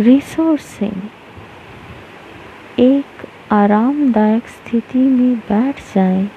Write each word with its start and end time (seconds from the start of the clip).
Resourcing 0.00 1.02
एक 2.80 3.24
आरामदायक 3.52 4.46
स्थिति 4.46 4.98
में 4.98 5.36
बैठ 5.38 5.80
जाएँ, 5.94 6.30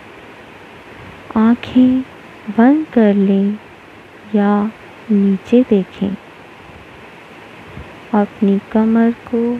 आँखें 1.35 2.01
बंद 2.57 2.85
कर 2.87 3.13
लें 3.13 3.57
या 4.35 4.71
नीचे 5.11 5.65
देखें। 5.69 6.15
अपनी 8.13 8.59
कमर 8.71 9.11
को 9.11 9.57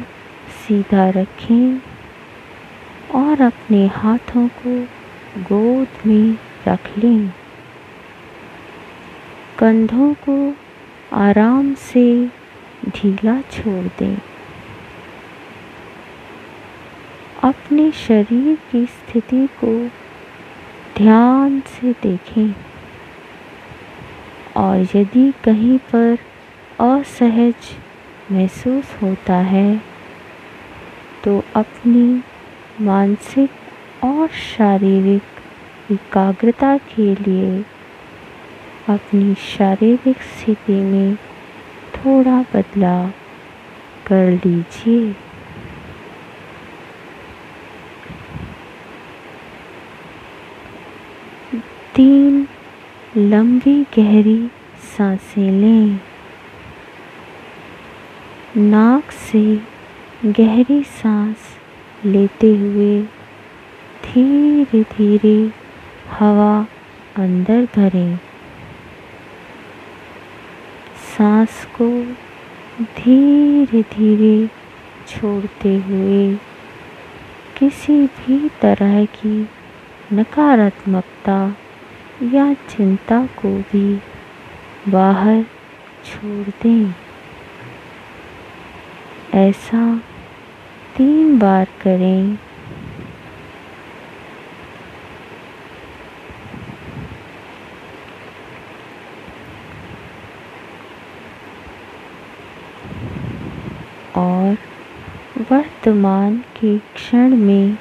सीधा 0.57 1.09
रखें 1.09 1.79
और 3.15 3.41
अपने 3.41 3.87
हाथों 3.87 4.47
को 4.47 4.79
गोद 5.43 6.07
में 6.07 6.37
रख 6.67 6.97
लें। 6.97 7.29
कंधों 9.59 10.13
को 10.29 10.55
आराम 11.13 11.73
से 11.73 12.29
ढीला 12.87 13.39
छोड़ 13.51 13.87
दें। 13.99 14.17
अपने 17.43 17.91
शरीर 17.91 18.57
की 18.71 18.85
स्थिति 18.85 19.47
को 19.63 19.73
ध्यान 20.97 21.59
से 21.67 21.91
देखें। 22.03 22.53
और 24.57 24.87
यदि 24.95 25.31
कहीं 25.43 25.77
पर 25.93 26.17
असहज 26.79 27.75
महसूस 28.31 28.95
होता 29.01 29.37
है 29.45 29.81
तो 31.23 31.43
अपनी 31.55 32.23
मानसिक 32.81 34.03
और 34.03 34.27
शारीरिक 34.27 35.91
एकाग्रता 35.91 36.77
के 36.77 37.13
लिए 37.15 37.61
अपनी 38.89 39.33
शारीरिक 39.35 40.21
स्थिति 40.21 40.79
में 40.81 41.17
थोड़ा 42.05 42.41
बदलाव 42.53 43.11
कर 44.07 44.31
लीजिए। 44.45 45.13
तीन 51.95 52.47
लंबी 53.17 53.83
गहरी 53.97 54.51
साँसें 54.97 55.51
लें। 55.51 55.99
नाक 58.57 59.11
से 59.11 59.43
गहरी 60.25 60.83
सांस 60.83 61.37
लेते 62.05 62.55
हुए 62.55 63.01
धीरे 64.05 64.83
धीरे 64.83 65.51
हवा 66.11 66.67
अंदर 67.15 67.67
भरें। 67.75 68.19
सांस 71.17 71.65
को 71.81 71.87
धीरे 72.83 73.81
धीरे 73.81 74.47
छोड़ते 75.07 75.75
हुए 75.75 76.35
किसी 77.57 78.07
भी 78.07 78.49
तरह 78.49 79.05
की 79.05 79.49
नकारात्मकता 80.13 81.55
या 82.23 82.53
चिंता 82.53 83.25
को 83.25 83.57
भी 83.57 84.01
बाहर 84.91 85.43
छोड़ 86.05 86.49
दें। 86.63 86.93
ऐसा 89.33 90.01
तीन 90.97 91.39
बार 91.39 91.65
करें 91.81 92.37
और 104.17 104.57
वर्तमान 105.51 106.37
के 106.57 106.77
क्षण 106.77 107.35
में 107.35 107.77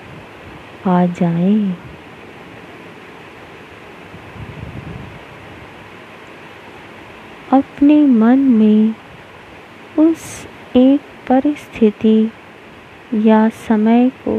आ 0.87 1.05
जाएँ। 1.07 1.77
अपने 7.53 8.07
मन 8.07 8.39
में 8.39 8.95
उस 9.99 10.47
एक 10.77 11.01
परिस्थिति 11.29 12.31
या 13.15 13.49
समय 13.49 14.11
को 14.29 14.37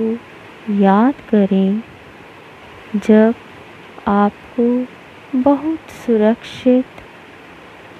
याद 0.74 1.14
करें, 1.30 1.81
जब 2.96 3.34
आपको 4.08 4.86
बहुत 5.40 5.90
सुरक्षित 6.06 6.86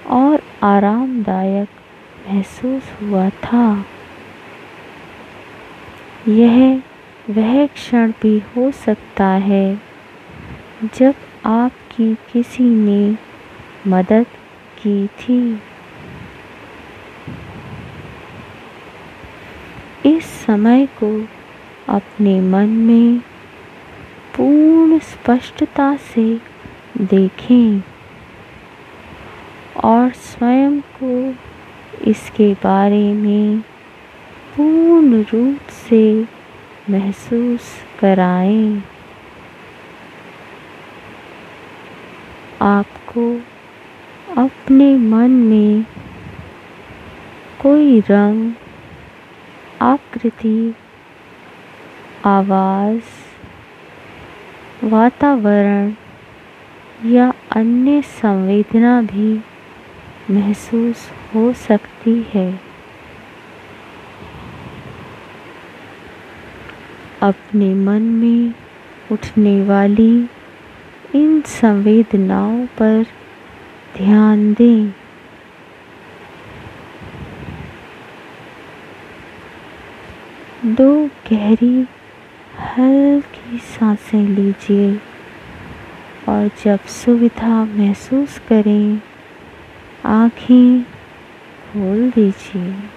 और 0.08 0.42
आरामदायक 0.64 1.70
महसूस 2.28 2.92
हुआ 3.02 3.30
था 3.30 3.86
यह 6.28 6.82
वह 7.30 7.66
क्षण 7.68 8.12
भी 8.22 8.40
हो 8.40 8.72
सकता 8.72 9.26
है 9.26 9.82
जब 10.84 11.16
आपकी 11.46 12.16
किसी 12.16 12.64
ने 12.64 13.18
मदद 13.88 14.26
की 14.82 15.08
थी। 15.08 15.62
इस 20.06 20.26
समय 20.26 20.86
को 21.04 21.28
अपने 21.90 22.42
मन 22.42 22.70
में 22.70 23.20
पूर्ण 24.38 25.00
स्पष्टता 25.00 25.96
से 25.96 26.42
देखें 27.02 27.82
और 29.84 30.12
स्वयं 30.12 30.80
को 30.82 31.36
इसके 32.10 32.54
बारे 32.54 33.14
में 33.14 33.64
पूर्ण 34.58 35.22
रूप 35.22 35.70
से 35.70 36.26
महसूस 36.90 37.62
कराएँ। 38.00 38.84
आपको 42.62 43.42
अपने 44.38 44.98
मन 44.98 45.32
में 45.32 45.86
कोई 47.62 48.00
रंग, 48.00 48.54
आकृति, 49.82 50.76
आवाज़, 52.26 53.04
वातावरण 54.84 55.94
या 57.06 57.34
अन्य 57.52 58.02
संवेदना 58.02 59.02
भी 59.02 59.42
महसूस 60.32 61.12
हो 61.36 61.54
सकती 61.54 62.26
है। 62.34 62.75
अपने 67.22 67.74
मन 67.74 68.02
में 68.02 68.54
उठने 69.12 69.64
वाली 69.64 70.30
इन 71.16 71.42
संवेदनाओं 71.42 72.66
पर 72.66 73.06
ध्यान 73.98 74.54
दें। 74.54 74.92
दो 80.66 81.06
गहरी, 81.08 81.88
हल्की 82.60 83.58
साँसें 83.58 84.28
लीजिए 84.28 84.96
और 86.30 86.50
जब 86.64 86.80
सुविधा 86.80 87.66
महसूस 87.66 88.40
करें, 88.40 89.02
आँखें 90.06 90.84
खोल 91.66 92.12
दीजिए। 92.12 92.95